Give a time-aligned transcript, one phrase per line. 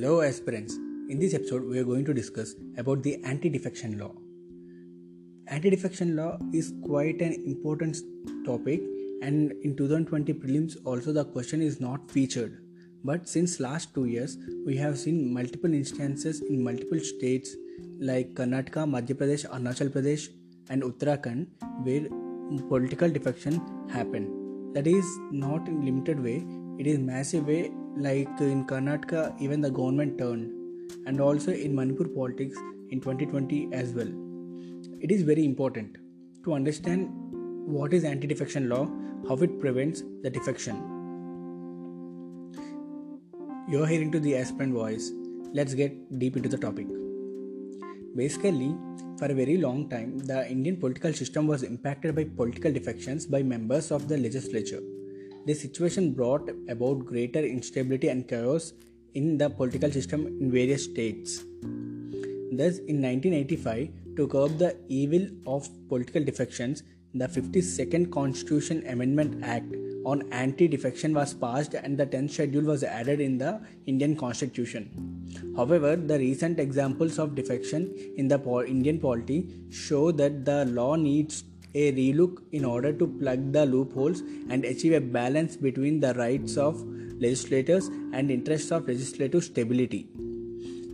[0.00, 0.76] Hello aspirants.
[1.10, 4.12] In this episode we are going to discuss about the anti-defection law.
[5.48, 7.98] Anti-defection law is quite an important
[8.46, 8.80] topic
[9.20, 12.62] and in 2020 prelims also the question is not featured.
[13.04, 17.54] But since last 2 years we have seen multiple instances in multiple states
[17.98, 20.28] like Karnataka, Madhya Pradesh, Arunachal Pradesh
[20.70, 21.46] and Uttarakhand
[21.82, 22.08] where
[22.70, 23.60] political defection
[23.90, 24.74] happened.
[24.74, 26.46] That is not in limited way,
[26.78, 30.52] it is massive way like in Karnataka, even the government turned,
[31.06, 32.56] and also in Manipur politics
[32.90, 34.08] in 2020 as well.
[35.00, 35.96] It is very important
[36.44, 37.08] to understand
[37.66, 38.88] what is anti defection law,
[39.28, 40.76] how it prevents the defection.
[43.68, 45.12] You're hearing to the aspirant voice.
[45.52, 46.86] Let's get deep into the topic.
[48.16, 48.76] Basically,
[49.18, 53.42] for a very long time, the Indian political system was impacted by political defections by
[53.42, 54.80] members of the legislature
[55.46, 58.72] this situation brought about greater instability and chaos
[59.14, 61.44] in the political system in various states.
[62.52, 66.82] Thus, in 1985, to curb the evil of political defections,
[67.14, 69.74] the 52nd Constitution Amendment Act
[70.04, 74.88] on anti defection was passed and the 10th schedule was added in the Indian Constitution.
[75.56, 81.44] However, the recent examples of defection in the Indian polity show that the law needs
[81.74, 86.56] a relook in order to plug the loopholes and achieve a balance between the rights
[86.56, 86.82] of
[87.18, 90.08] legislators and interests of legislative stability.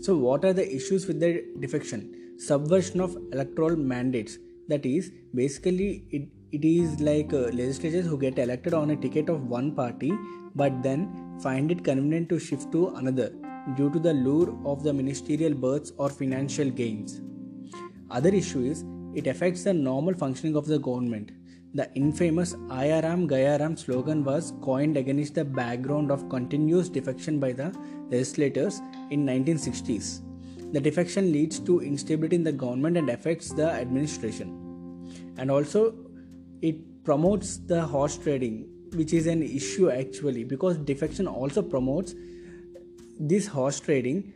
[0.00, 2.14] So, what are the issues with the defection?
[2.38, 4.38] Subversion of electoral mandates.
[4.68, 9.28] That is, basically, it, it is like uh, legislators who get elected on a ticket
[9.28, 10.12] of one party
[10.54, 11.00] but then
[11.40, 13.32] find it convenient to shift to another
[13.76, 17.20] due to the lure of the ministerial berths or financial gains.
[18.10, 21.32] Other issue is it affects the normal functioning of the government.
[21.74, 27.76] The infamous Ayaram Gayaram slogan was coined against the background of continuous defection by the
[28.10, 28.80] legislators
[29.10, 30.22] in 1960s.
[30.72, 34.48] The defection leads to instability in the government and affects the administration.
[35.36, 35.94] And also
[36.62, 42.14] it promotes the horse trading, which is an issue actually because defection also promotes
[43.20, 44.32] this horse trading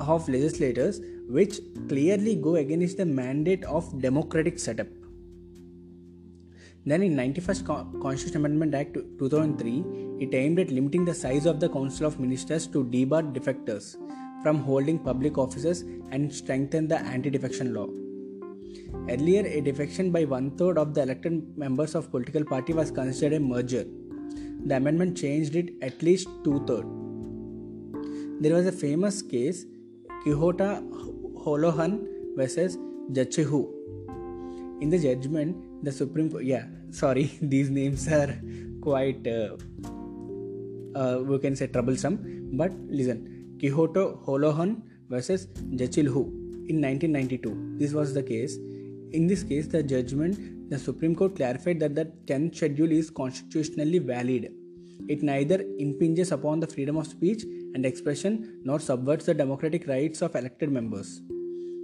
[0.00, 4.88] of legislators which clearly go against the mandate of democratic setup.
[6.86, 9.84] Then in 91st Constitution Amendment Act 2003,
[10.20, 13.96] it aimed at limiting the size of the Council of Ministers to debar defectors
[14.42, 17.88] from holding public offices and strengthen the anti-defection law.
[19.08, 23.36] Earlier, a defection by one third of the elected members of political party was considered
[23.36, 23.86] a merger.
[24.66, 27.03] The amendment changed it at least two thirds.
[28.40, 29.64] There was a famous case
[30.24, 30.82] Quahota
[31.44, 32.06] Hollohan
[32.36, 32.76] versus
[33.12, 33.68] Jachehu.
[34.80, 38.34] In the judgment, the Supreme Court, yeah, sorry, these names are
[38.80, 39.56] quite, uh,
[40.96, 42.50] uh, we can say, troublesome.
[42.54, 45.46] But listen, Quahota Hollohan versus
[45.76, 46.26] Zachillhu
[46.68, 47.76] in 1992.
[47.78, 48.56] This was the case.
[49.12, 54.00] In this case, the judgment, the Supreme Court clarified that the 10th schedule is constitutionally
[54.00, 54.52] valid.
[55.08, 60.22] It neither impinges upon the freedom of speech and expression nor subverts the democratic rights
[60.22, 61.20] of elected members.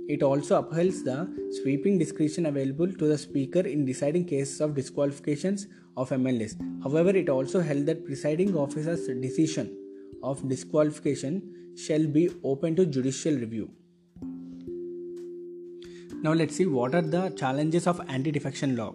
[0.09, 1.29] It also upholds the
[1.63, 6.57] sweeping discretion available to the Speaker in deciding cases of disqualifications of MLAs.
[6.83, 9.77] However, it also held that presiding officer's decision
[10.23, 13.71] of disqualification shall be open to judicial review.
[16.23, 18.95] Now, let's see what are the challenges of anti defection law.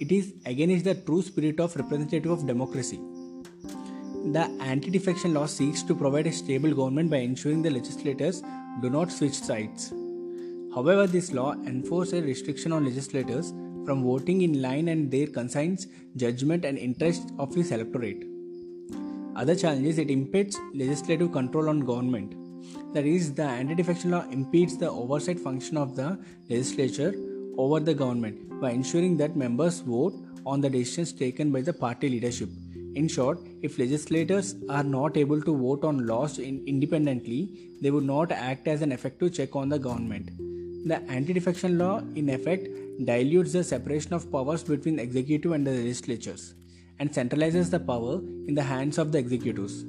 [0.00, 2.98] It is against the true spirit of representative of democracy.
[4.26, 8.42] The anti defection law seeks to provide a stable government by ensuring the legislators
[8.82, 9.90] do not switch sides.
[10.74, 13.54] However, this law enforces a restriction on legislators
[13.86, 15.86] from voting in line and their conscience,
[16.16, 18.24] judgment, and interests of his electorate.
[19.36, 22.34] Other challenges it impedes legislative control on government.
[22.92, 26.18] That is, the anti defection law impedes the oversight function of the
[26.50, 27.14] legislature
[27.56, 32.08] over the government by ensuring that members vote on the decisions taken by the party
[32.10, 32.48] leadership
[32.94, 38.04] in short, if legislators are not able to vote on laws in independently, they would
[38.04, 40.30] not act as an effective check on the government.
[40.86, 42.68] The anti defection law, in effect,
[43.04, 46.54] dilutes the separation of powers between the executive and the legislatures
[46.98, 48.14] and centralizes the power
[48.48, 49.84] in the hands of the executives.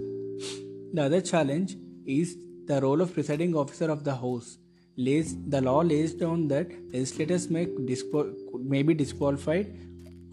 [0.93, 4.57] The other challenge is the role of presiding officer of the House.
[4.97, 9.75] Lays, the law lays down that legislators may, disqual- may be disqualified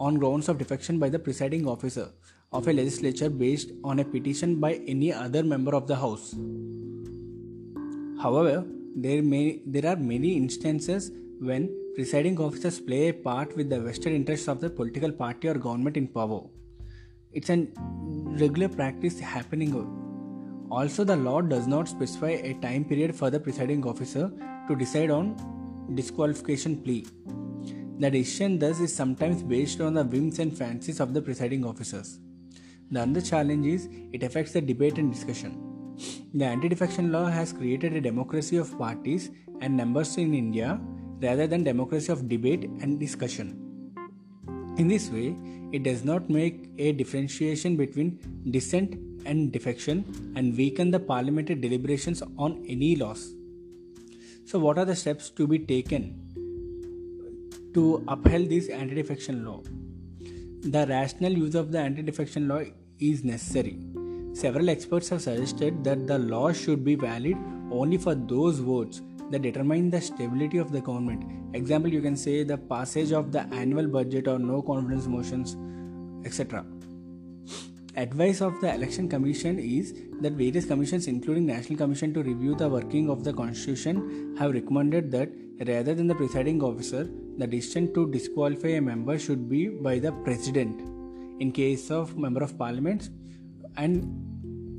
[0.01, 2.11] on grounds of defection by the presiding officer
[2.53, 6.35] of a legislature based on a petition by any other member of the House.
[8.23, 8.65] However,
[8.97, 11.11] there, may, there are many instances
[11.41, 15.55] when presiding officers play a part with the vested interests of the political party or
[15.55, 16.43] government in power.
[17.33, 19.75] It's a regular practice happening
[20.71, 24.31] Also, the law does not specify a time period for the presiding officer
[24.69, 25.37] to decide on
[25.95, 27.07] disqualification plea.
[27.99, 32.19] The decision thus is sometimes based on the whims and fancies of the presiding officers.
[32.91, 35.63] The other challenge is it affects the debate and discussion.
[36.35, 39.31] The anti defection law has created a democracy of parties
[39.61, 40.79] and numbers in India
[41.21, 43.63] rather than democracy of debate and discussion.
[44.77, 45.35] In this way,
[45.73, 48.19] it does not make a differentiation between
[48.51, 48.95] dissent
[49.25, 50.05] and defection
[50.37, 53.35] and weaken the parliamentary deliberations on any laws.
[54.45, 56.23] So, what are the steps to be taken
[57.75, 59.63] to uphold this anti defection law?
[60.63, 62.61] The rational use of the anti defection law
[62.99, 63.79] is necessary.
[64.33, 67.37] Several experts have suggested that the law should be valid
[67.71, 69.01] only for those votes
[69.31, 71.25] that determine the stability of the government.
[71.55, 75.57] Example, you can say the passage of the annual budget or no confidence motions,
[76.27, 76.66] etc.
[77.97, 82.69] Advice of the Election Commission is that various commissions, including National Commission to review the
[82.69, 85.31] working of the Constitution, have recommended that
[85.67, 87.09] rather than the presiding officer,
[87.39, 90.79] the decision to disqualify a member should be by the President
[91.41, 93.09] in case of Member of Parliament
[93.79, 94.05] and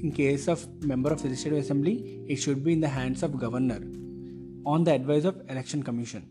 [0.03, 3.81] in case of Member of Legislative Assembly, it should be in the hands of Governor
[4.63, 6.27] on the advice of Election Commission.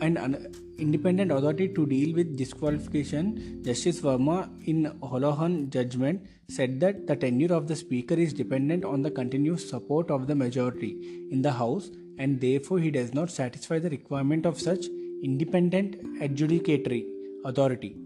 [0.00, 7.06] And an independent authority to deal with disqualification, Justice Verma in Hollohan judgment said that
[7.06, 11.42] the tenure of the Speaker is dependent on the continuous support of the majority in
[11.42, 14.86] the House and therefore he does not satisfy the requirement of such
[15.22, 17.04] independent adjudicatory
[17.44, 17.96] authority.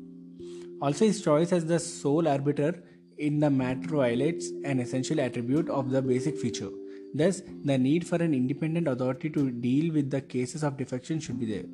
[0.82, 2.82] Also, his choice as the sole arbiter
[3.18, 6.70] in the matter violates an essential attribute of the basic feature
[7.12, 11.40] Thus, the need for an independent authority to deal with the cases of defection should
[11.40, 11.64] be there.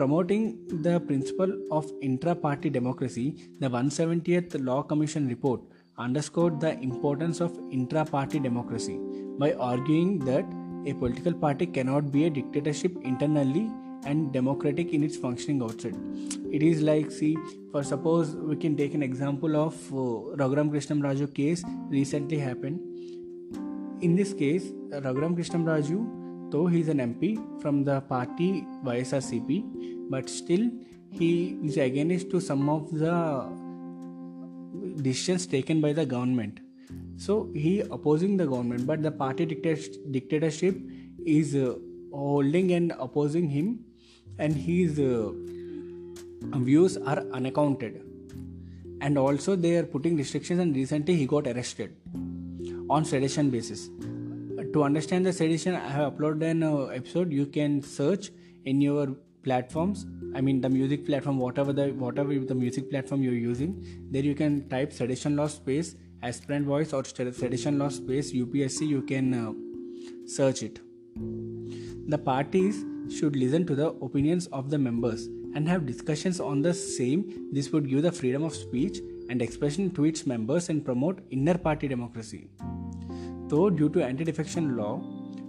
[0.00, 5.60] Promoting the principle of intra party democracy, the 170th Law Commission report
[5.98, 8.98] underscored the importance of intra party democracy
[9.38, 10.46] by arguing that
[10.86, 13.70] a political party cannot be a dictatorship internally
[14.06, 15.98] and democratic in its functioning outside.
[16.50, 17.36] It is like, see,
[17.70, 19.96] for suppose we can take an example of uh,
[20.42, 22.80] Raghuram Krishnam Raju case recently happened
[24.00, 26.19] in this case, Raghuram Krishnamraju,
[26.50, 30.70] though he is an MP from the party YSRCP, but still
[31.10, 33.46] he is against to some of the
[35.02, 36.60] decisions taken by the government.
[37.16, 40.76] So he opposing the government, but the party dictatorship
[41.24, 41.74] is uh,
[42.12, 43.80] holding and opposing him,
[44.38, 45.30] and his uh,
[46.58, 48.02] views are unaccounted.
[49.02, 51.96] And also they are putting restrictions, and recently he got arrested
[52.88, 53.88] on sedition basis
[54.72, 57.32] to understand the sedition i have uploaded an uh, episode.
[57.32, 58.30] You can search
[58.64, 60.04] in your platforms
[60.36, 63.74] i mean the music platform whatever the whatever the music platform you're using.
[64.10, 69.02] There you can type sedition law space aspirant voice or sedition law space upsc you
[69.02, 69.52] can uh,
[70.26, 70.80] search it.
[72.08, 72.84] The parties
[73.18, 77.48] should listen to the opinions of the members and have discussions on the same.
[77.52, 81.58] This would give the freedom of speech and expression to its members and promote inner
[81.58, 82.50] party democracy
[83.50, 85.02] Though, due to anti defection law,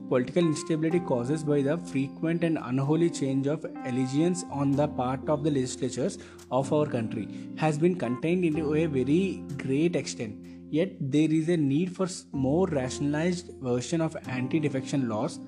[0.09, 5.43] political instability caused by the frequent and unholy change of allegiance on the part of
[5.43, 6.17] the legislatures
[6.49, 10.35] of our country has been contained into a very great extent.
[10.71, 15.39] Yet, there is a need for more rationalized version of anti defection laws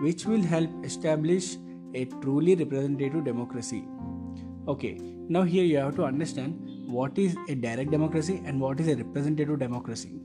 [0.00, 1.56] which will help establish
[1.94, 3.84] a truly representative democracy.
[4.68, 4.96] Okay,
[5.28, 8.94] now here you have to understand what is a direct democracy and what is a
[8.94, 10.20] representative democracy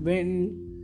[0.00, 0.28] when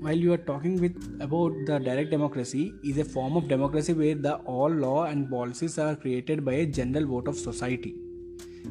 [0.00, 4.14] while you are talking with about the direct democracy is a form of democracy where
[4.14, 7.94] the all law and policies are created by a general vote of society.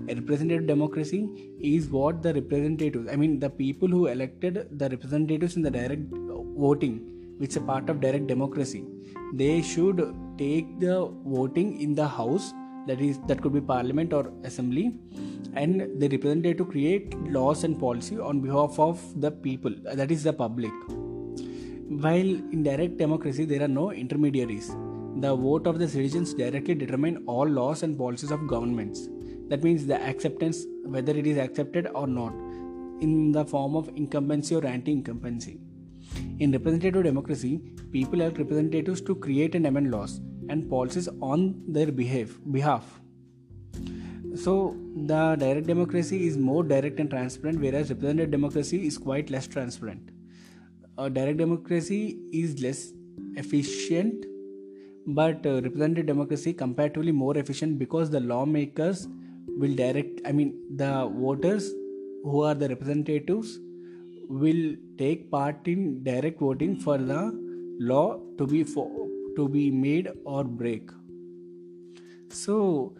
[0.09, 1.21] A representative democracy
[1.59, 6.01] is what the representatives i mean the people who elected the representatives in the direct
[6.65, 6.95] voting
[7.38, 8.85] which is a part of direct democracy.
[9.33, 9.97] They should
[10.38, 12.53] take the voting in the house
[12.87, 14.93] that is that could be parliament or assembly
[15.55, 20.23] and they represent to create laws and policy on behalf of the people that is
[20.23, 20.71] the public.
[22.05, 24.69] While in direct democracy there are no intermediaries.
[25.17, 29.07] The vote of the citizens directly determine all laws and policies of governments.
[29.49, 32.33] That means the acceptance whether it is accepted or not
[33.01, 35.59] in the form of incumbency or anti-incumbency
[36.39, 37.62] in representative democracy
[37.92, 43.00] people elect representatives to create and amend laws and policies on their behalf.
[44.36, 49.48] So, the direct democracy is more direct and transparent, whereas representative democracy is quite less
[49.48, 50.10] transparent.
[50.98, 52.94] A direct democracy is less
[53.36, 54.25] efficient,
[55.06, 59.08] but uh, representative democracy comparatively more efficient because the lawmakers
[59.48, 61.72] will direct, I mean, the voters
[62.24, 63.60] who are the representatives
[64.30, 67.32] will take part in direct voting for the
[67.80, 70.89] law to be to be made or break.
[72.30, 72.96] So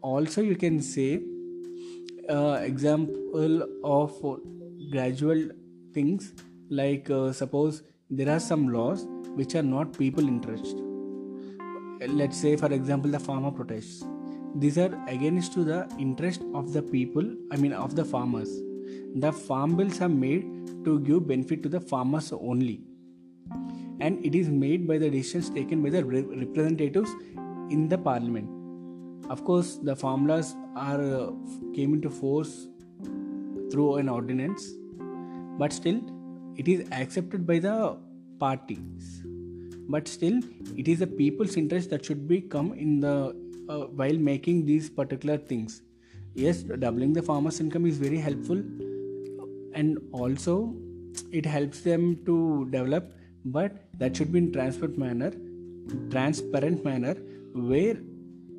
[0.00, 1.20] also you can say
[2.28, 4.12] uh, example of
[4.90, 5.48] gradual
[5.94, 6.32] things
[6.70, 10.76] like uh, suppose there are some laws which are not people interest.
[12.06, 14.04] Let's say for example the farmer protests.
[14.54, 17.22] These are against to the interest of the people
[17.52, 18.50] i mean of the farmers
[19.16, 20.44] the farm bills are made
[20.84, 22.80] to give benefit to the farmers only.
[24.00, 27.10] And it is made by the decisions taken by the representatives
[27.70, 28.48] in the parliament.
[29.28, 31.30] Of course the farm laws are uh,
[31.74, 32.68] came into force
[33.70, 34.72] through an ordinance
[35.58, 36.00] but still
[36.56, 37.96] it is accepted by the
[38.38, 39.22] parties.
[39.88, 40.40] But still
[40.76, 43.34] it is the people's interest that should be come in the
[43.68, 45.82] uh, while making these particular things
[46.44, 48.62] yes doubling the farmers income is very helpful.
[49.74, 50.74] And also
[51.32, 53.14] it helps them to develop
[53.44, 55.32] but that should be in transparent manner
[56.10, 57.16] transparent manner
[57.54, 57.96] where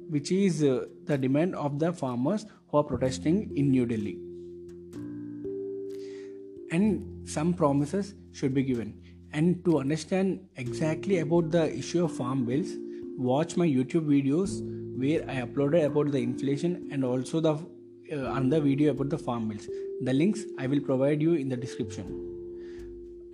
[0.09, 4.17] which is uh, the demand of the farmers who are protesting in new delhi.
[6.71, 8.93] And some promises should be given.
[9.31, 12.71] And to understand exactly about the issue of farm bills
[13.27, 14.51] watch my youtube videos
[14.97, 17.53] where i uploaded about the inflation and also the
[18.11, 19.67] uh, another video about the farm bills.
[20.01, 22.05] The links i will provide you in the description.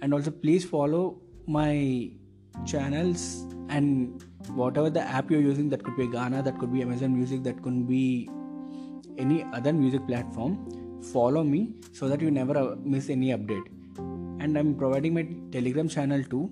[0.02, 2.12] And also please follow my
[2.66, 7.16] channels and whatever the app you're using that could be Gaana, that could be Amazon
[7.16, 8.30] Music that could be
[9.18, 10.58] any other music platform
[11.14, 13.68] follow me so that you never uh, miss any update.
[14.42, 16.50] And i'm providing my telegram channel too.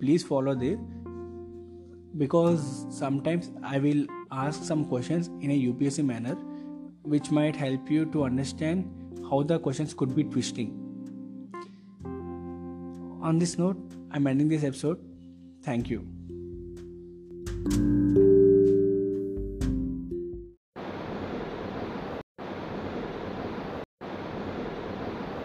[0.00, 0.78] Please follow there
[2.16, 6.36] because sometimes i will ask some questions in a upsc manner
[7.02, 8.90] which might help you to understand
[9.30, 10.80] how the questions could be twisting.
[13.22, 13.76] On this note
[14.10, 14.98] i'm ending this episode.
[15.62, 16.06] Thank you